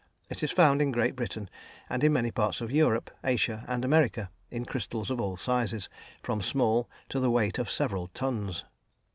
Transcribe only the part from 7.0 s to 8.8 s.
to the weight of several tons.